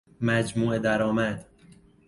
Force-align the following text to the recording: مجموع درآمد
مجموع 0.21 0.77
درآمد 0.77 1.45